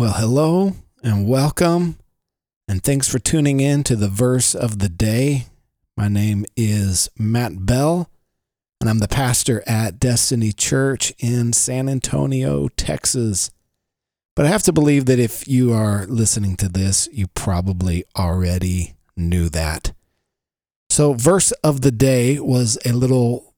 Well, 0.00 0.12
hello 0.12 0.76
and 1.02 1.26
welcome, 1.26 1.98
and 2.68 2.80
thanks 2.80 3.08
for 3.08 3.18
tuning 3.18 3.58
in 3.58 3.82
to 3.82 3.96
the 3.96 4.06
verse 4.06 4.54
of 4.54 4.78
the 4.78 4.88
day. 4.88 5.46
My 5.96 6.06
name 6.06 6.46
is 6.56 7.08
Matt 7.18 7.66
Bell, 7.66 8.08
and 8.80 8.88
I'm 8.88 9.00
the 9.00 9.08
pastor 9.08 9.64
at 9.66 9.98
Destiny 9.98 10.52
Church 10.52 11.12
in 11.18 11.52
San 11.52 11.88
Antonio, 11.88 12.68
Texas. 12.68 13.50
But 14.36 14.46
I 14.46 14.50
have 14.50 14.62
to 14.62 14.72
believe 14.72 15.06
that 15.06 15.18
if 15.18 15.48
you 15.48 15.72
are 15.72 16.06
listening 16.06 16.54
to 16.58 16.68
this, 16.68 17.08
you 17.12 17.26
probably 17.26 18.04
already 18.16 18.94
knew 19.16 19.48
that. 19.48 19.94
So, 20.90 21.12
verse 21.14 21.50
of 21.64 21.80
the 21.80 21.90
day 21.90 22.38
was 22.38 22.78
a 22.86 22.92
little 22.92 23.52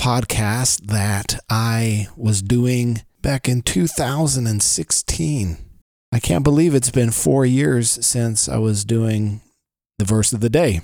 podcast 0.00 0.86
that 0.86 1.40
I 1.50 2.08
was 2.16 2.40
doing 2.40 3.02
back 3.20 3.50
in 3.50 3.60
2016. 3.60 5.58
I 6.14 6.20
can't 6.20 6.44
believe 6.44 6.76
it's 6.76 6.92
been 6.92 7.10
four 7.10 7.44
years 7.44 7.90
since 8.06 8.48
I 8.48 8.56
was 8.58 8.84
doing 8.84 9.40
the 9.98 10.04
verse 10.04 10.32
of 10.32 10.38
the 10.38 10.48
day. 10.48 10.80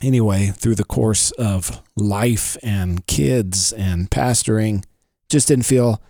Anyway, 0.00 0.46
through 0.46 0.76
the 0.76 0.82
course 0.82 1.30
of 1.32 1.82
life 1.94 2.56
and 2.62 3.06
kids 3.06 3.74
and 3.74 4.10
pastoring, 4.10 4.82
just 5.28 5.48
didn't 5.48 5.66
feel 5.66 6.02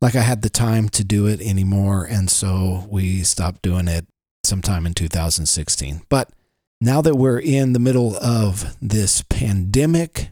like 0.00 0.16
I 0.16 0.22
had 0.22 0.42
the 0.42 0.50
time 0.50 0.88
to 0.88 1.04
do 1.04 1.28
it 1.28 1.40
anymore. 1.40 2.04
And 2.04 2.28
so 2.28 2.84
we 2.90 3.22
stopped 3.22 3.62
doing 3.62 3.86
it 3.86 4.08
sometime 4.42 4.86
in 4.86 4.94
2016. 4.94 6.02
But 6.08 6.30
now 6.80 7.00
that 7.00 7.14
we're 7.14 7.38
in 7.38 7.74
the 7.74 7.78
middle 7.78 8.16
of 8.16 8.76
this 8.82 9.22
pandemic, 9.22 10.30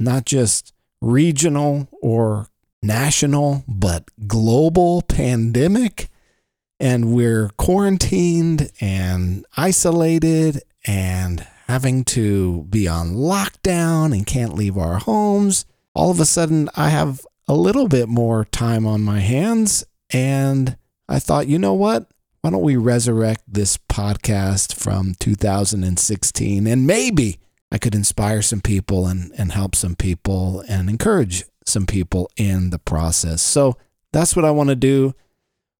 not 0.00 0.24
just 0.24 0.72
regional 1.02 1.86
or 2.00 2.48
national, 2.82 3.62
but 3.68 4.08
global 4.26 5.02
pandemic, 5.02 6.08
and 6.80 7.14
we're 7.14 7.50
quarantined 7.56 8.70
and 8.80 9.46
isolated 9.56 10.62
and 10.86 11.46
having 11.66 12.04
to 12.04 12.64
be 12.64 12.86
on 12.86 13.14
lockdown 13.14 14.12
and 14.12 14.26
can't 14.26 14.54
leave 14.54 14.76
our 14.76 14.98
homes, 14.98 15.64
all 15.94 16.10
of 16.10 16.20
a 16.20 16.26
sudden 16.26 16.68
I 16.76 16.90
have 16.90 17.24
a 17.48 17.54
little 17.54 17.88
bit 17.88 18.08
more 18.08 18.44
time 18.46 18.86
on 18.86 19.00
my 19.02 19.20
hands. 19.20 19.84
And 20.10 20.76
I 21.08 21.18
thought, 21.18 21.46
you 21.46 21.58
know 21.58 21.74
what? 21.74 22.08
Why 22.40 22.50
don't 22.50 22.62
we 22.62 22.76
resurrect 22.76 23.42
this 23.48 23.78
podcast 23.78 24.74
from 24.74 25.14
2016 25.18 26.66
and 26.66 26.86
maybe 26.86 27.38
I 27.72 27.78
could 27.78 27.94
inspire 27.94 28.42
some 28.42 28.60
people 28.60 29.06
and, 29.06 29.32
and 29.36 29.50
help 29.50 29.74
some 29.74 29.96
people 29.96 30.62
and 30.68 30.90
encourage 30.90 31.44
some 31.66 31.86
people 31.86 32.30
in 32.36 32.70
the 32.70 32.78
process. 32.78 33.40
So 33.42 33.76
that's 34.12 34.36
what 34.36 34.44
I 34.44 34.50
want 34.50 34.68
to 34.68 34.76
do. 34.76 35.14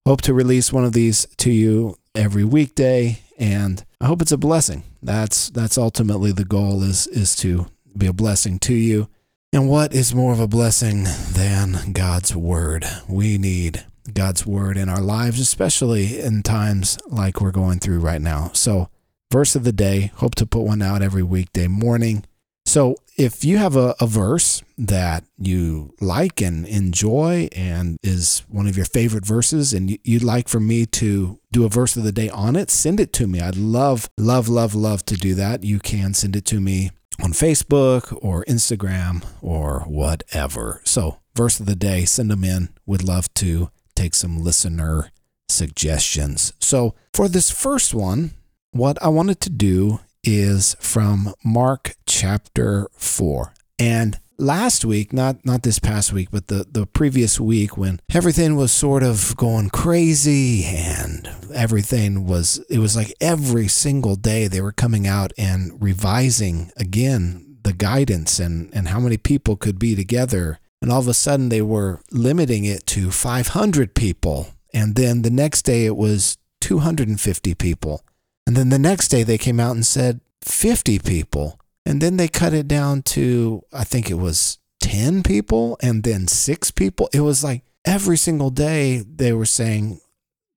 Hope 0.07 0.21
to 0.23 0.35
release 0.35 0.71
one 0.71 0.85
of 0.85 0.93
these 0.93 1.27
to 1.39 1.51
you 1.51 1.97
every 2.15 2.45
weekday 2.45 3.21
and 3.39 3.85
I 4.03 4.07
hope 4.07 4.21
it's 4.21 4.33
a 4.33 4.37
blessing. 4.37 4.83
That's 5.03 5.49
that's 5.49 5.79
ultimately 5.79 6.31
the 6.31 6.45
goal 6.45 6.83
is 6.83 7.07
is 7.07 7.35
to 7.37 7.69
be 7.97 8.07
a 8.07 8.13
blessing 8.13 8.59
to 8.61 8.75
you. 8.75 9.09
And 9.51 9.67
what 9.67 9.95
is 9.95 10.15
more 10.15 10.35
of 10.35 10.41
a 10.41 10.47
blessing 10.47 11.05
than 11.33 11.93
God's 11.93 12.37
word? 12.37 12.85
We 13.09 13.39
need 13.39 13.87
God's 14.13 14.45
word 14.45 14.77
in 14.77 14.91
our 14.91 15.01
lives, 15.01 15.41
especially 15.41 16.21
in 16.21 16.43
times 16.43 16.99
like 17.07 17.41
we're 17.41 17.51
going 17.51 17.79
through 17.79 18.01
right 18.01 18.21
now. 18.21 18.51
So, 18.53 18.91
verse 19.33 19.57
of 19.57 19.65
the 19.65 19.73
day, 19.73 20.13
hope 20.17 20.35
to 20.35 20.47
put 20.47 20.63
one 20.65 20.83
out 20.83 21.01
every 21.01 21.23
weekday 21.23 21.69
morning. 21.69 22.25
So, 22.67 22.97
if 23.17 23.45
you 23.45 23.59
have 23.59 23.77
a, 23.77 23.95
a 24.01 24.07
verse 24.07 24.63
that 24.77 25.25
you 25.39 25.95
like 26.01 26.41
and 26.41 26.67
enjoy 26.67 27.49
and 27.53 27.99
is 28.03 28.41
one 28.49 28.67
of 28.67 28.77
your 28.77 28.87
favorite 28.87 29.25
verses 29.25 29.73
and 29.73 29.99
you'd 30.03 30.25
like 30.25 30.49
for 30.49 30.61
me 30.61 30.85
to 30.87 31.39
do 31.53 31.65
a 31.65 31.69
verse 31.69 31.97
of 31.97 32.03
the 32.03 32.13
day 32.13 32.29
on 32.31 32.57
it, 32.57 32.71
send 32.71 32.99
it 32.99 33.13
to 33.13 33.27
me. 33.27 33.41
I'd 33.41 33.57
love, 33.57 34.11
love, 34.19 34.49
love, 34.49 34.75
love 34.75 35.05
to 35.07 35.15
do 35.15 35.35
that. 35.35 35.63
You 35.63 35.79
can 35.79 36.15
send 36.15 36.35
it 36.35 36.45
to 36.47 36.61
me 36.61 36.91
on 37.23 37.33
Facebook 37.33 38.17
or 38.23 38.45
Instagram 38.47 39.25
or 39.41 39.81
whatever. 39.87 40.81
So, 40.85 41.21
verse 41.37 41.61
of 41.61 41.67
the 41.67 41.77
day, 41.77 42.05
send 42.05 42.31
them 42.31 42.43
in. 42.43 42.71
Would 42.87 43.05
love 43.05 43.33
to 43.35 43.71
take 43.95 44.15
some 44.15 44.43
listener 44.43 45.13
suggestions. 45.49 46.53
So, 46.59 46.95
for 47.13 47.29
this 47.29 47.51
first 47.51 47.95
one, 47.95 48.33
what 48.73 49.01
I 49.01 49.09
wanted 49.09 49.41
to 49.43 49.51
do 49.51 50.01
is 50.25 50.77
from 50.81 51.35
Mark 51.45 51.97
chapter 52.07 52.89
4. 52.97 53.55
And 53.79 54.19
last 54.39 54.85
week, 54.85 55.13
not 55.13 55.45
not 55.45 55.63
this 55.63 55.79
past 55.79 56.13
week, 56.13 56.29
but 56.31 56.49
the 56.49 56.67
the 56.71 56.87
previous 56.87 57.39
week 57.39 57.77
when 57.77 58.01
everything 58.13 58.57
was 58.57 58.73
sort 58.73 59.03
of 59.03 59.37
going 59.37 59.71
crazy 59.71 60.65
and 60.65 61.29
everything 61.55 62.27
was 62.27 62.65
it 62.69 62.79
was 62.79 62.97
like 62.97 63.13
every 63.21 63.69
single 63.69 64.17
day 64.17 64.49
they 64.49 64.61
were 64.61 64.73
coming 64.73 65.07
out 65.07 65.33
and 65.39 65.73
revising 65.83 66.71
again 66.77 67.59
the 67.63 67.73
guidance 67.73 68.39
and 68.39 68.71
and 68.75 68.89
how 68.89 69.01
many 69.01 69.17
people 69.17 69.57
could 69.57 69.79
be 69.79 69.95
together. 69.95 70.59
And 70.83 70.93
all 70.93 71.01
of 71.01 71.09
a 71.09 71.15
sudden 71.15 71.49
they 71.49 71.63
were 71.63 72.01
limiting 72.11 72.65
it 72.65 72.87
to 72.89 73.11
500 73.11 73.95
people. 73.95 74.49
And 74.75 74.97
then 74.97 75.23
the 75.23 75.31
next 75.31 75.63
day 75.63 75.87
it 75.87 75.97
was 75.97 76.37
250 76.61 77.55
people 77.55 78.03
and 78.47 78.57
then 78.57 78.69
the 78.69 78.79
next 78.79 79.09
day 79.09 79.23
they 79.23 79.39
came 79.39 79.61
out 79.61 79.75
and 79.75 79.87
said 79.87 80.21
50 80.43 80.99
people. 81.01 81.59
And 81.87 82.01
then 82.01 82.17
they 82.17 82.29
cut 82.29 82.55
it 82.55 82.67
down 82.67 83.03
to, 83.03 83.63
I 83.73 83.85
think 83.85 84.11
it 84.11 84.15
was 84.15 84.59
10 84.81 85.23
people 85.23 85.77
and 85.83 86.03
then 86.03 86.29
six 86.29 86.71
people. 86.71 87.09
It 87.13 87.21
was 87.21 87.45
like 87.45 87.63
every 87.85 88.17
single 88.17 88.51
day 88.51 88.99
they 88.99 89.33
were 89.33 89.47
saying 89.47 90.01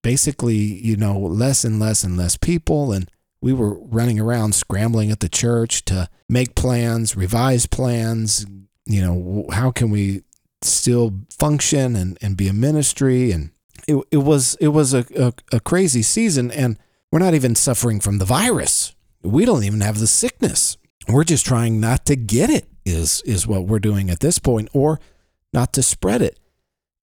basically, 0.04 0.56
you 0.56 0.96
know, 0.96 1.18
less 1.18 1.64
and 1.64 1.80
less 1.80 2.04
and 2.04 2.18
less 2.18 2.38
people. 2.38 2.92
And 2.92 3.12
we 3.42 3.54
were 3.54 3.78
running 3.80 4.20
around 4.20 4.56
scrambling 4.56 5.12
at 5.12 5.20
the 5.20 5.30
church 5.30 5.84
to 5.86 6.10
make 6.30 6.56
plans, 6.56 7.16
revise 7.16 7.66
plans. 7.66 8.46
You 8.86 9.02
know, 9.02 9.46
how 9.52 9.72
can 9.72 9.90
we 9.90 10.24
still 10.62 11.14
function 11.30 11.96
and, 11.96 12.18
and 12.22 12.38
be 12.38 12.48
a 12.48 12.54
ministry? 12.54 13.32
And 13.32 13.52
it, 13.86 14.02
it 14.12 14.18
was 14.18 14.56
it 14.62 14.70
was 14.70 14.94
a, 14.94 15.06
a, 15.18 15.34
a 15.52 15.60
crazy 15.60 16.02
season. 16.02 16.52
And 16.52 16.78
we're 17.12 17.20
not 17.20 17.34
even 17.34 17.56
suffering 17.56 18.00
from 18.00 18.18
the 18.18 18.26
virus. 18.26 18.96
We 19.24 19.46
don't 19.46 19.64
even 19.64 19.82
have 19.82 20.00
the 20.00 20.08
sickness. 20.08 20.78
We're 21.08 21.24
just 21.24 21.46
trying 21.46 21.80
not 21.80 22.06
to 22.06 22.16
get 22.16 22.50
it 22.50 22.68
is 22.86 23.22
is 23.26 23.46
what 23.46 23.66
we're 23.66 23.80
doing 23.80 24.10
at 24.10 24.20
this 24.20 24.40
point 24.40 24.70
or 24.74 25.00
not 25.54 25.74
to 25.74 25.84
spread 25.84 26.22
it. 26.22 26.40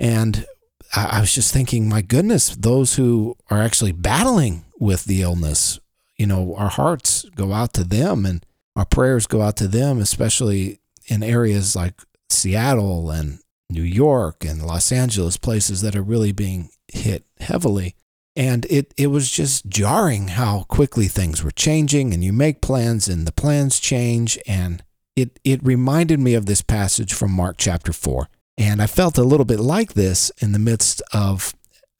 And 0.00 0.46
I, 0.94 1.18
I 1.18 1.20
was 1.20 1.32
just 1.32 1.52
thinking, 1.52 1.88
my 1.88 2.02
goodness, 2.02 2.54
those 2.56 2.96
who 2.96 3.36
are 3.50 3.60
actually 3.60 3.92
battling 3.92 4.64
with 4.78 5.04
the 5.04 5.22
illness, 5.22 5.80
you 6.16 6.26
know, 6.26 6.54
our 6.56 6.68
hearts 6.70 7.24
go 7.34 7.52
out 7.52 7.72
to 7.74 7.84
them 7.84 8.26
and 8.26 8.44
our 8.76 8.84
prayers 8.84 9.26
go 9.26 9.40
out 9.40 9.56
to 9.58 9.68
them, 9.68 9.98
especially 9.98 10.80
in 11.06 11.22
areas 11.22 11.76
like 11.76 11.94
Seattle 12.28 13.10
and 13.10 13.38
New 13.70 13.82
York 13.82 14.44
and 14.44 14.62
Los 14.62 14.92
Angeles, 14.92 15.36
places 15.36 15.80
that 15.82 15.96
are 15.96 16.02
really 16.02 16.32
being 16.32 16.70
hit 16.88 17.24
heavily. 17.40 17.94
And 18.36 18.66
it, 18.66 18.92
it 18.96 19.08
was 19.08 19.30
just 19.30 19.66
jarring 19.66 20.28
how 20.28 20.64
quickly 20.64 21.06
things 21.06 21.44
were 21.44 21.52
changing, 21.52 22.12
and 22.12 22.24
you 22.24 22.32
make 22.32 22.60
plans 22.60 23.06
and 23.06 23.26
the 23.26 23.32
plans 23.32 23.78
change. 23.78 24.38
And 24.46 24.82
it, 25.14 25.38
it 25.44 25.64
reminded 25.64 26.18
me 26.18 26.34
of 26.34 26.46
this 26.46 26.62
passage 26.62 27.14
from 27.14 27.30
Mark 27.30 27.56
chapter 27.58 27.92
4. 27.92 28.28
And 28.58 28.82
I 28.82 28.86
felt 28.86 29.18
a 29.18 29.24
little 29.24 29.44
bit 29.44 29.60
like 29.60 29.94
this 29.94 30.30
in 30.38 30.52
the 30.52 30.58
midst 30.58 31.02
of 31.12 31.54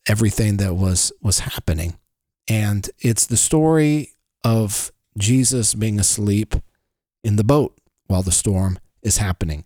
everything 0.09 0.57
that 0.59 0.75
was, 0.75 1.13
was 1.23 1.41
happening. 1.41 1.99
And 2.49 2.89
it's 2.99 3.27
the 3.27 3.37
story 3.37 4.11
of 4.43 4.93
Jesus 5.17 5.75
being 5.75 5.99
asleep 5.99 6.55
in 7.23 7.37
the 7.37 7.45
boat 7.45 7.77
while 8.07 8.23
the 8.23 8.33
storm 8.33 8.79
is 9.03 9.19
happening. 9.19 9.65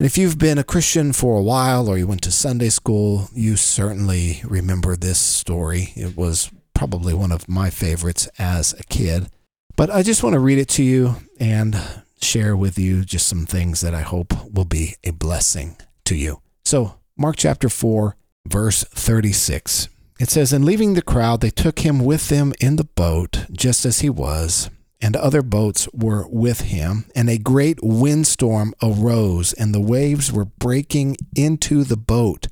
And 0.00 0.06
if 0.06 0.16
you've 0.16 0.38
been 0.38 0.56
a 0.56 0.64
Christian 0.64 1.12
for 1.12 1.36
a 1.36 1.42
while 1.42 1.86
or 1.86 1.98
you 1.98 2.06
went 2.06 2.22
to 2.22 2.32
Sunday 2.32 2.70
school, 2.70 3.28
you 3.34 3.56
certainly 3.56 4.40
remember 4.44 4.96
this 4.96 5.18
story. 5.18 5.92
It 5.94 6.16
was 6.16 6.50
probably 6.72 7.12
one 7.12 7.30
of 7.30 7.50
my 7.50 7.68
favorites 7.68 8.26
as 8.38 8.72
a 8.72 8.82
kid. 8.84 9.28
But 9.76 9.90
I 9.90 10.02
just 10.02 10.22
want 10.22 10.32
to 10.32 10.40
read 10.40 10.56
it 10.56 10.70
to 10.70 10.82
you 10.82 11.16
and 11.38 11.76
share 12.22 12.56
with 12.56 12.78
you 12.78 13.04
just 13.04 13.28
some 13.28 13.44
things 13.44 13.82
that 13.82 13.94
I 13.94 14.00
hope 14.00 14.32
will 14.50 14.64
be 14.64 14.94
a 15.04 15.10
blessing 15.10 15.76
to 16.06 16.16
you. 16.16 16.40
So, 16.64 16.94
Mark 17.18 17.36
chapter 17.36 17.68
4, 17.68 18.16
verse 18.46 18.84
36. 18.84 19.90
It 20.18 20.30
says, 20.30 20.54
And 20.54 20.64
leaving 20.64 20.94
the 20.94 21.02
crowd, 21.02 21.42
they 21.42 21.50
took 21.50 21.80
him 21.80 21.98
with 22.02 22.30
them 22.30 22.54
in 22.58 22.76
the 22.76 22.84
boat, 22.84 23.44
just 23.52 23.84
as 23.84 24.00
he 24.00 24.08
was 24.08 24.70
and 25.00 25.16
other 25.16 25.42
boats 25.42 25.88
were 25.92 26.26
with 26.28 26.62
him, 26.62 27.06
and 27.14 27.28
a 27.28 27.38
great 27.38 27.78
windstorm 27.82 28.74
arose, 28.82 29.52
and 29.54 29.74
the 29.74 29.80
waves 29.80 30.30
were 30.30 30.44
breaking 30.44 31.16
into 31.34 31.84
the 31.84 31.96
boat, 31.96 32.48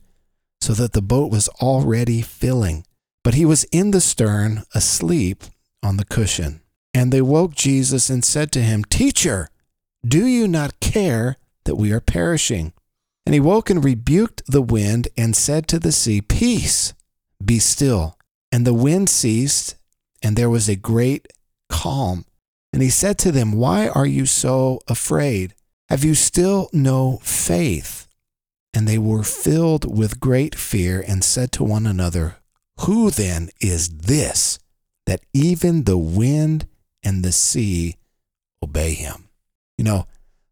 so 0.60 0.72
that 0.72 0.92
the 0.92 1.02
boat 1.02 1.30
was 1.30 1.48
already 1.60 2.22
filling. 2.22 2.84
But 3.22 3.34
he 3.34 3.44
was 3.44 3.64
in 3.64 3.90
the 3.90 4.00
stern, 4.00 4.64
asleep 4.74 5.44
on 5.82 5.96
the 5.96 6.04
cushion. 6.04 6.62
And 6.94 7.12
they 7.12 7.20
woke 7.20 7.54
Jesus 7.54 8.08
and 8.08 8.24
said 8.24 8.50
to 8.52 8.62
him, 8.62 8.84
Teacher, 8.84 9.50
do 10.06 10.26
you 10.26 10.48
not 10.48 10.80
care 10.80 11.36
that 11.64 11.76
we 11.76 11.92
are 11.92 12.00
perishing? 12.00 12.72
And 13.26 13.34
he 13.34 13.40
woke 13.40 13.68
and 13.68 13.84
rebuked 13.84 14.42
the 14.46 14.62
wind 14.62 15.08
and 15.16 15.36
said 15.36 15.68
to 15.68 15.78
the 15.78 15.92
sea, 15.92 16.22
Peace, 16.22 16.94
be 17.44 17.58
still. 17.58 18.16
And 18.50 18.66
the 18.66 18.72
wind 18.72 19.10
ceased, 19.10 19.76
and 20.22 20.34
there 20.34 20.48
was 20.48 20.68
a 20.68 20.76
great 20.76 21.28
calm. 21.68 22.24
And 22.72 22.82
he 22.82 22.90
said 22.90 23.18
to 23.18 23.32
them, 23.32 23.52
Why 23.52 23.88
are 23.88 24.06
you 24.06 24.26
so 24.26 24.80
afraid? 24.88 25.54
Have 25.88 26.04
you 26.04 26.14
still 26.14 26.68
no 26.72 27.18
faith? 27.22 28.06
And 28.74 28.86
they 28.86 28.98
were 28.98 29.22
filled 29.22 29.96
with 29.96 30.20
great 30.20 30.54
fear 30.54 31.02
and 31.06 31.24
said 31.24 31.50
to 31.52 31.64
one 31.64 31.86
another, 31.86 32.36
Who 32.80 33.10
then 33.10 33.48
is 33.60 33.88
this 33.88 34.58
that 35.06 35.20
even 35.32 35.84
the 35.84 35.96
wind 35.96 36.66
and 37.02 37.24
the 37.24 37.32
sea 37.32 37.96
obey 38.62 38.92
him? 38.92 39.28
You 39.78 39.84
know, 39.84 40.06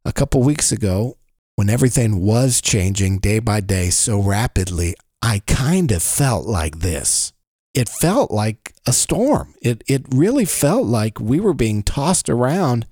a 0.04 0.12
couple 0.12 0.42
weeks 0.42 0.72
ago, 0.72 1.18
when 1.56 1.68
everything 1.68 2.20
was 2.20 2.60
changing 2.60 3.18
day 3.18 3.38
by 3.38 3.60
day 3.60 3.90
so 3.90 4.20
rapidly, 4.20 4.94
I 5.22 5.40
kind 5.46 5.90
of 5.90 6.02
felt 6.02 6.46
like 6.46 6.78
this. 6.78 7.32
It 7.76 7.90
felt 7.90 8.30
like 8.30 8.72
a 8.86 8.92
storm. 8.92 9.54
It, 9.60 9.84
it 9.86 10.06
really 10.10 10.46
felt 10.46 10.86
like 10.86 11.20
we 11.20 11.38
were 11.38 11.52
being 11.52 11.82
tossed 11.82 12.30
around 12.30 12.86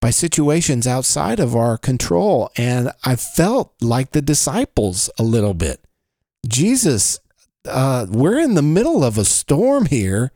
by 0.00 0.10
situations 0.10 0.84
outside 0.84 1.38
of 1.38 1.54
our 1.54 1.78
control. 1.78 2.50
And 2.56 2.90
I 3.04 3.14
felt 3.14 3.72
like 3.80 4.10
the 4.10 4.20
disciples 4.20 5.10
a 5.16 5.22
little 5.22 5.54
bit. 5.54 5.84
Jesus, 6.48 7.20
uh, 7.68 8.06
we're 8.10 8.40
in 8.40 8.54
the 8.54 8.62
middle 8.62 9.04
of 9.04 9.16
a 9.16 9.24
storm 9.24 9.86
here. 9.86 10.32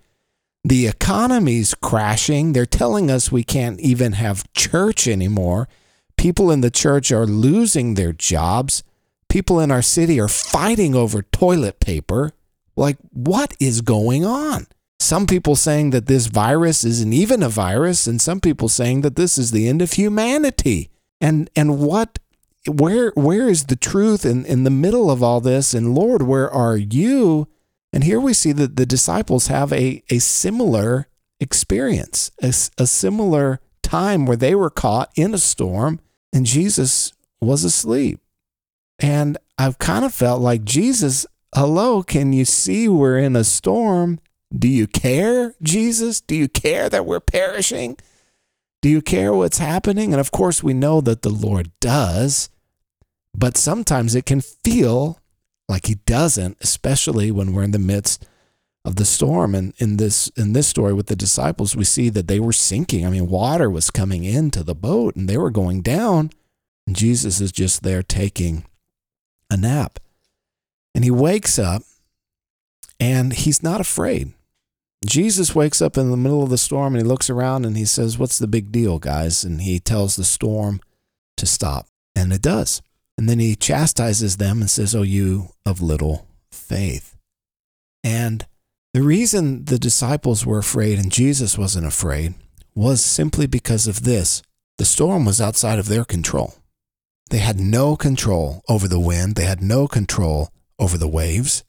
The 0.63 0.87
economy's 0.87 1.75
crashing. 1.75 2.53
They're 2.53 2.67
telling 2.67 3.11
us 3.11 3.33
we 3.33 3.43
can't 3.43 3.81
even 3.81 4.13
have 4.13 4.51
church 4.53 5.09
anymore. 5.09 5.69
People 6.17 6.53
in 6.53 6.61
the 6.61 6.71
church 6.71 7.11
are 7.11 7.27
losing 7.27 7.95
their 7.95 8.13
jobs. 8.13 8.85
People 9.29 9.59
in 9.59 9.73
our 9.73 9.83
city 9.83 10.21
are 10.21 10.29
fighting 10.29 10.95
over 10.95 11.23
toilet 11.23 11.81
paper. 11.81 12.31
Like, 12.77 12.97
what 13.11 13.55
is 13.61 13.81
going 13.81 14.25
on? 14.25 14.67
Some 15.01 15.27
people 15.27 15.57
saying 15.57 15.91
that 15.91 16.07
this 16.07 16.27
virus 16.27 16.85
isn't 16.85 17.13
even 17.13 17.43
a 17.43 17.49
virus, 17.49 18.07
and 18.07 18.21
some 18.21 18.41
people 18.41 18.69
saying 18.69 19.03
that 19.03 19.17
this 19.17 19.37
is 19.37 19.51
the 19.51 19.69
end 19.69 19.83
of 19.83 19.93
humanity. 19.93 20.91
And 21.21 21.51
and 21.55 21.79
what 21.79 22.19
where 22.67 23.11
where 23.15 23.49
is 23.49 23.65
the 23.65 23.77
truth 23.77 24.25
in, 24.25 24.45
in 24.47 24.65
the 24.65 24.71
middle 24.71 25.11
of 25.11 25.23
all 25.23 25.41
this? 25.41 25.75
And 25.75 25.95
Lord, 25.95 26.23
where 26.23 26.51
are 26.51 26.77
you? 26.77 27.49
And 27.93 28.05
here 28.05 28.19
we 28.19 28.33
see 28.33 28.53
that 28.53 28.77
the 28.77 28.87
disciples 28.87 29.47
have 29.47 29.73
a, 29.73 30.03
a 30.11 30.19
similar 30.19 31.07
experience, 31.39 32.31
a, 32.43 32.49
a 32.77 32.87
similar 32.87 33.61
time 33.83 34.27
where 34.27 34.37
they 34.37 34.55
were 34.55 34.71
caught 34.71 35.11
in 35.15 35.33
a 35.33 35.39
storm 35.39 36.01
and 36.33 36.45
Jesus 36.47 37.13
was 37.41 37.63
asleep. 37.63 38.21
And 38.99 39.39
I've 39.59 39.79
kind 39.79 40.05
of 40.05 40.13
felt 40.13 40.41
like 40.41 40.65
Jesus, 40.65 41.27
hello, 41.55 42.03
can 42.03 42.33
you 42.33 42.45
see 42.45 42.89
we're 42.89 43.19
in 43.19 43.37
a 43.37 43.45
storm? 43.45 44.19
Do 44.57 44.69
you 44.69 44.87
care, 44.87 45.55
Jesus? 45.63 46.21
Do 46.21 46.35
you 46.35 46.49
care 46.49 46.89
that 46.89 47.07
we're 47.07 47.21
perishing? 47.21 47.97
Do 48.83 48.89
you 48.89 49.01
care 49.01 49.33
what's 49.33 49.59
happening? 49.59 50.13
And 50.13 50.21
of 50.21 50.31
course, 50.31 50.63
we 50.63 50.75
know 50.75 51.01
that 51.01 51.23
the 51.23 51.31
Lord 51.31 51.71
does, 51.81 52.51
but 53.35 53.57
sometimes 53.57 54.15
it 54.15 54.27
can 54.27 54.41
feel 54.41 55.21
like 55.69 55.87
He 55.87 55.95
doesn't, 56.07 56.59
especially 56.61 57.31
when 57.31 57.53
we're 57.53 57.63
in 57.63 57.71
the 57.71 57.79
midst 57.79 58.27
of 58.85 58.97
the 58.97 59.05
storm. 59.05 59.55
And 59.55 59.73
in 59.79 59.97
this 59.97 60.29
in 60.37 60.53
this 60.53 60.69
story 60.69 60.93
with 60.93 61.07
the 61.07 61.17
disciples, 61.17 61.75
we 61.75 61.85
see 61.85 62.11
that 62.11 62.29
they 62.29 62.39
were 62.39 62.53
sinking. 62.53 63.07
I 63.07 63.11
mean, 63.11 63.29
water 63.29 63.71
was 63.71 63.91
coming 63.91 64.25
into 64.25 64.63
the 64.63 64.75
boat 64.75 65.17
and 65.17 65.29
they 65.29 65.39
were 65.39 65.51
going 65.51 65.81
down. 65.81 66.31
And 66.87 66.95
Jesus 66.95 67.41
is 67.41 67.51
just 67.51 67.83
there 67.83 68.03
taking 68.03 68.67
a 69.51 69.57
nap. 69.57 69.99
And 70.95 71.05
he 71.05 71.11
wakes 71.11 71.59
up 71.59 71.83
and 73.01 73.33
he's 73.33 73.63
not 73.63 73.81
afraid. 73.81 74.33
Jesus 75.05 75.55
wakes 75.55 75.83
up 75.83 75.99
in 75.99 76.11
the 76.11 76.17
middle 76.17 76.43
of 76.43 76.51
the 76.51 76.59
storm 76.59 76.95
and 76.95 77.03
he 77.03 77.09
looks 77.09 77.29
around 77.29 77.67
and 77.67 77.77
he 77.77 77.85
says, 77.85 78.19
What's 78.19 78.39
the 78.39 78.47
big 78.47 78.73
deal, 78.73 78.99
guys? 78.99 79.45
And 79.45 79.61
he 79.61 79.79
tells 79.79 80.17
the 80.17 80.25
storm 80.25 80.81
to 81.37 81.47
stop. 81.47 81.87
And 82.17 82.33
it 82.33 82.43
does. 82.43 82.81
And 83.19 83.29
then 83.29 83.39
he 83.39 83.55
chastises 83.55 84.39
them 84.39 84.61
and 84.61 84.71
says, 84.71 84.95
Oh, 84.95 85.03
you 85.03 85.49
of 85.67 85.83
little 85.83 86.27
faith. 86.51 87.17
And 88.03 88.47
the 88.93 89.03
reason 89.03 89.65
the 89.65 89.79
disciples 89.79 90.47
were 90.47 90.59
afraid 90.59 90.99
and 90.99 91.13
Jesus 91.13 91.59
wasn't 91.59 91.87
afraid 91.87 92.35
was 92.75 93.05
simply 93.05 93.47
because 93.47 93.87
of 93.87 94.05
this 94.05 94.43
the 94.79 94.85
storm 94.85 95.25
was 95.25 95.41
outside 95.41 95.79
of 95.79 95.89
their 95.89 96.05
control. 96.05 96.55
They 97.31 97.39
had 97.39 97.61
no 97.61 97.97
control 97.97 98.63
over 98.69 98.89
the 98.89 99.01
wind, 99.01 99.37
they 99.37 99.45
had 99.45 99.63
no 99.63 99.87
control 99.87 100.51
over 100.79 100.99
the 100.99 101.09
waves. 101.09 101.65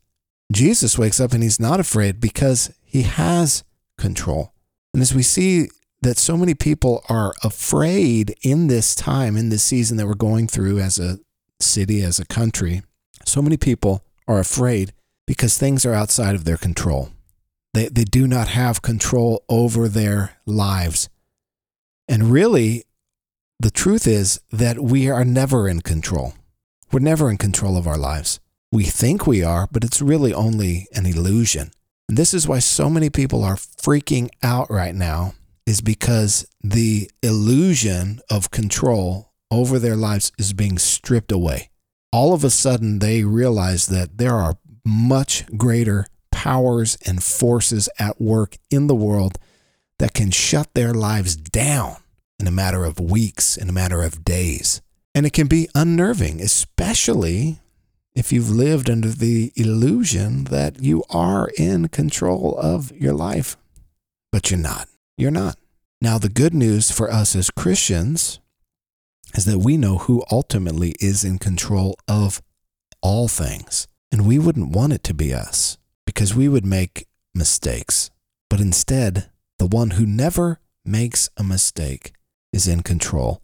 Jesus 0.51 0.97
wakes 0.97 1.19
up 1.19 1.33
and 1.33 1.43
he's 1.43 1.59
not 1.59 1.79
afraid 1.79 2.19
because 2.19 2.73
he 2.83 3.03
has 3.03 3.63
control. 3.97 4.53
And 4.93 5.01
as 5.01 5.13
we 5.13 5.23
see 5.23 5.69
that 6.01 6.17
so 6.17 6.37
many 6.37 6.53
people 6.53 7.03
are 7.09 7.33
afraid 7.43 8.35
in 8.41 8.67
this 8.67 8.95
time, 8.95 9.35
in 9.37 9.49
this 9.49 9.63
season 9.63 9.97
that 9.97 10.07
we're 10.07 10.13
going 10.13 10.47
through 10.47 10.79
as 10.79 10.99
a 10.99 11.19
city, 11.59 12.01
as 12.01 12.19
a 12.19 12.25
country, 12.25 12.83
so 13.25 13.41
many 13.41 13.57
people 13.57 14.03
are 14.27 14.39
afraid 14.39 14.93
because 15.25 15.57
things 15.57 15.85
are 15.85 15.93
outside 15.93 16.35
of 16.35 16.45
their 16.45 16.57
control. 16.57 17.09
They, 17.73 17.89
they 17.89 18.03
do 18.03 18.27
not 18.27 18.47
have 18.49 18.81
control 18.81 19.43
over 19.49 19.87
their 19.87 20.37
lives. 20.45 21.09
And 22.07 22.31
really, 22.31 22.83
the 23.59 23.71
truth 23.71 24.07
is 24.07 24.39
that 24.51 24.79
we 24.79 25.09
are 25.09 25.25
never 25.25 25.67
in 25.67 25.81
control. 25.81 26.33
We're 26.91 26.99
never 26.99 27.29
in 27.29 27.37
control 27.37 27.77
of 27.77 27.87
our 27.87 27.97
lives. 27.97 28.39
We 28.75 28.83
think 28.83 29.25
we 29.25 29.41
are, 29.41 29.69
but 29.71 29.85
it's 29.85 30.01
really 30.01 30.33
only 30.33 30.89
an 30.93 31.05
illusion. 31.05 31.71
And 32.09 32.17
this 32.17 32.33
is 32.33 32.45
why 32.45 32.59
so 32.59 32.89
many 32.89 33.09
people 33.09 33.41
are 33.41 33.55
freaking 33.55 34.27
out 34.43 34.69
right 34.69 34.93
now, 34.93 35.35
is 35.65 35.79
because 35.79 36.45
the 36.61 37.09
illusion 37.23 38.19
of 38.29 38.51
control 38.51 39.31
over 39.49 39.79
their 39.79 39.95
lives 39.95 40.33
is 40.37 40.51
being 40.51 40.77
stripped 40.77 41.31
away. 41.31 41.69
All 42.11 42.33
of 42.33 42.43
a 42.43 42.49
sudden, 42.49 42.99
they 42.99 43.23
realize 43.23 43.85
that 43.85 44.17
there 44.17 44.35
are 44.35 44.57
much 44.83 45.45
greater 45.55 46.07
powers 46.29 46.97
and 47.05 47.23
forces 47.23 47.87
at 47.97 48.19
work 48.19 48.57
in 48.69 48.87
the 48.87 48.93
world 48.93 49.39
that 49.99 50.13
can 50.13 50.31
shut 50.31 50.73
their 50.73 50.93
lives 50.93 51.37
down 51.37 51.95
in 52.41 52.45
a 52.45 52.51
matter 52.51 52.83
of 52.83 52.99
weeks, 52.99 53.55
in 53.55 53.69
a 53.69 53.71
matter 53.71 54.03
of 54.03 54.25
days. 54.25 54.81
And 55.13 55.25
it 55.25 55.31
can 55.31 55.47
be 55.47 55.69
unnerving, 55.73 56.41
especially 56.41 57.61
if 58.15 58.31
you've 58.31 58.49
lived 58.49 58.89
under 58.89 59.09
the 59.09 59.51
illusion 59.55 60.45
that 60.45 60.81
you 60.81 61.03
are 61.09 61.49
in 61.57 61.89
control 61.89 62.57
of 62.57 62.91
your 62.93 63.13
life, 63.13 63.57
but 64.31 64.49
you're 64.49 64.59
not. 64.59 64.87
You're 65.17 65.31
not. 65.31 65.57
Now, 66.01 66.17
the 66.17 66.29
good 66.29 66.53
news 66.53 66.91
for 66.91 67.11
us 67.11 67.35
as 67.35 67.49
Christians 67.49 68.39
is 69.35 69.45
that 69.45 69.59
we 69.59 69.75
know 69.75 69.97
who 69.97 70.23
ultimately 70.31 70.95
is 70.99 71.23
in 71.23 71.39
control 71.39 71.95
of 72.07 72.41
all 73.01 73.27
things. 73.27 73.87
And 74.11 74.25
we 74.25 74.39
wouldn't 74.39 74.75
want 74.75 74.93
it 74.93 75.03
to 75.05 75.13
be 75.13 75.33
us 75.33 75.77
because 76.05 76.33
we 76.33 76.47
would 76.47 76.65
make 76.65 77.07
mistakes. 77.33 78.11
But 78.49 78.61
instead, 78.61 79.29
the 79.59 79.67
one 79.67 79.91
who 79.91 80.05
never 80.05 80.59
makes 80.85 81.29
a 81.35 81.43
mistake 81.43 82.13
is 82.53 82.67
in 82.67 82.81
control, 82.81 83.41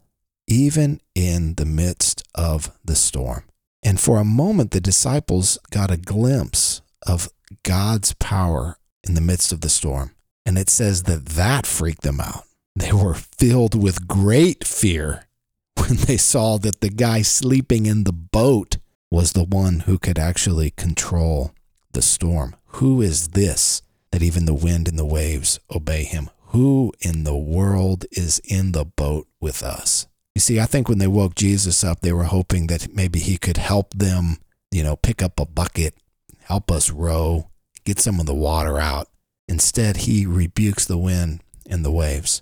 even 0.48 1.01
in 1.13 1.55
the 1.55 1.65
midst 1.65 2.24
of 2.34 2.72
the 2.86 2.96
storm. 2.96 3.43
And 3.83 4.00
for 4.00 4.17
a 4.17 4.25
moment, 4.25 4.71
the 4.71 4.81
disciples 4.81 5.57
got 5.71 5.91
a 5.91 5.97
glimpse 5.97 6.81
of 7.05 7.29
God's 7.63 8.13
power 8.13 8.77
in 9.03 9.15
the 9.15 9.21
midst 9.21 9.51
of 9.51 9.61
the 9.61 9.69
storm. 9.69 10.11
And 10.45 10.57
it 10.57 10.69
says 10.69 11.03
that 11.03 11.25
that 11.27 11.65
freaked 11.65 12.03
them 12.03 12.19
out. 12.19 12.43
They 12.75 12.91
were 12.91 13.15
filled 13.15 13.75
with 13.75 14.07
great 14.07 14.65
fear 14.65 15.27
when 15.75 15.95
they 15.95 16.17
saw 16.17 16.57
that 16.59 16.81
the 16.81 16.89
guy 16.89 17.21
sleeping 17.21 17.85
in 17.85 18.03
the 18.03 18.13
boat 18.13 18.77
was 19.09 19.33
the 19.33 19.43
one 19.43 19.81
who 19.81 19.97
could 19.97 20.17
actually 20.17 20.71
control 20.71 21.51
the 21.91 22.01
storm. 22.01 22.55
Who 22.75 23.01
is 23.01 23.29
this 23.29 23.81
that 24.11 24.23
even 24.23 24.45
the 24.45 24.53
wind 24.53 24.88
and 24.88 24.97
the 24.97 25.05
waves 25.05 25.59
obey 25.73 26.03
him? 26.03 26.29
Who 26.47 26.93
in 27.01 27.23
the 27.23 27.38
world 27.38 28.05
is 28.11 28.39
in 28.45 28.71
the 28.71 28.85
boat 28.85 29.27
with 29.39 29.63
us? 29.63 30.07
You 30.35 30.41
see, 30.41 30.59
I 30.59 30.65
think 30.65 30.88
when 30.88 30.97
they 30.97 31.07
woke 31.07 31.35
Jesus 31.35 31.83
up, 31.83 32.01
they 32.01 32.13
were 32.13 32.23
hoping 32.23 32.67
that 32.67 32.93
maybe 32.93 33.19
he 33.19 33.38
could 33.38 33.57
help 33.57 33.93
them, 33.93 34.38
you 34.71 34.83
know, 34.83 34.95
pick 34.95 35.21
up 35.21 35.39
a 35.39 35.45
bucket, 35.45 35.93
help 36.39 36.71
us 36.71 36.89
row, 36.89 37.50
get 37.83 38.00
some 38.00 38.19
of 38.19 38.25
the 38.25 38.33
water 38.33 38.79
out. 38.79 39.07
Instead, 39.47 39.97
he 39.97 40.25
rebukes 40.25 40.85
the 40.85 40.97
wind 40.97 41.43
and 41.69 41.83
the 41.83 41.91
waves. 41.91 42.41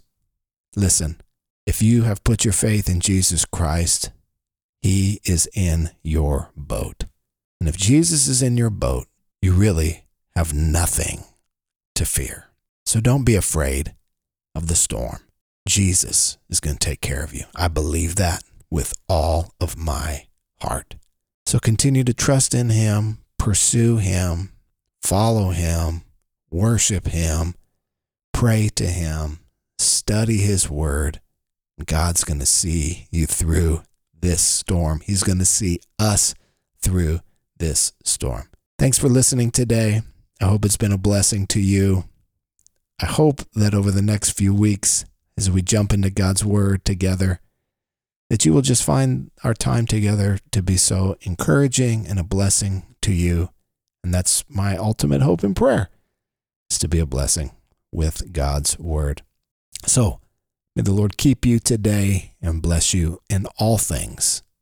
Listen, 0.75 1.19
if 1.65 1.81
you 1.81 2.03
have 2.03 2.23
put 2.23 2.45
your 2.45 2.53
faith 2.53 2.87
in 2.87 2.99
Jesus 2.99 3.45
Christ, 3.45 4.11
he 4.81 5.19
is 5.25 5.49
in 5.53 5.89
your 6.03 6.51
boat. 6.55 7.05
And 7.59 7.67
if 7.67 7.75
Jesus 7.75 8.27
is 8.27 8.41
in 8.41 8.55
your 8.55 8.69
boat, 8.69 9.07
you 9.41 9.51
really 9.51 10.05
have 10.35 10.53
nothing 10.53 11.23
to 11.95 12.05
fear. 12.05 12.45
So 12.85 12.99
don't 12.99 13.23
be 13.23 13.35
afraid 13.35 13.93
of 14.55 14.67
the 14.67 14.75
storm. 14.75 15.19
Jesus 15.69 16.39
is 16.49 16.59
going 16.59 16.77
to 16.77 16.85
take 16.85 16.99
care 16.99 17.23
of 17.23 17.31
you. 17.31 17.43
I 17.55 17.67
believe 17.67 18.15
that 18.15 18.43
with 18.71 18.91
all 19.07 19.53
of 19.61 19.77
my 19.77 20.25
heart. 20.61 20.95
So 21.45 21.59
continue 21.59 22.03
to 22.05 22.13
trust 22.13 22.55
in 22.55 22.71
Him, 22.71 23.19
pursue 23.37 23.97
Him, 23.97 24.51
follow 25.03 25.51
Him, 25.51 26.01
worship 26.49 27.09
Him, 27.09 27.53
pray 28.33 28.69
to 28.77 28.87
Him, 28.87 29.41
study 29.77 30.37
His 30.37 30.67
Word. 30.71 31.21
God's 31.85 32.23
going 32.23 32.39
to 32.39 32.47
see 32.47 33.07
you 33.11 33.27
through 33.27 33.83
this 34.19 34.41
storm. 34.41 35.01
He's 35.03 35.21
going 35.21 35.37
to 35.37 35.45
see 35.45 35.81
us 35.99 36.33
through 36.81 37.19
this 37.59 37.93
storm. 38.03 38.49
Thanks 38.79 38.97
for 38.97 39.07
listening 39.07 39.51
today. 39.51 40.01
I 40.41 40.45
hope 40.45 40.65
it's 40.65 40.77
been 40.77 40.91
a 40.91 40.97
blessing 40.97 41.45
to 41.47 41.61
you. 41.61 42.05
I 42.99 43.05
hope 43.05 43.41
that 43.53 43.75
over 43.75 43.91
the 43.91 44.01
next 44.01 44.31
few 44.31 44.51
weeks, 44.51 45.05
as 45.39 45.49
we 45.49 45.61
jump 45.61 45.93
into 45.93 46.09
God's 46.09 46.43
Word 46.43 46.83
together, 46.83 47.39
that 48.29 48.43
you 48.43 48.53
will 48.53 48.61
just 48.61 48.83
find 48.83 49.31
our 49.41 49.53
time 49.53 49.85
together 49.85 50.37
to 50.51 50.61
be 50.61 50.75
so 50.75 51.15
encouraging 51.21 52.05
and 52.05 52.19
a 52.19 52.23
blessing 52.23 52.83
to 53.01 53.13
you. 53.13 53.49
And 54.03 54.13
that's 54.13 54.43
my 54.49 54.75
ultimate 54.75 55.21
hope 55.21 55.41
and 55.41 55.55
prayer 55.55 55.89
is 56.69 56.77
to 56.79 56.89
be 56.89 56.99
a 56.99 57.05
blessing 57.05 57.51
with 57.89 58.33
God's 58.33 58.77
word. 58.77 59.21
So 59.85 60.19
may 60.75 60.81
the 60.81 60.91
Lord 60.91 61.15
keep 61.15 61.45
you 61.45 61.59
today 61.59 62.33
and 62.41 62.61
bless 62.61 62.93
you 62.93 63.21
in 63.29 63.45
all 63.57 63.77
things. 63.77 64.43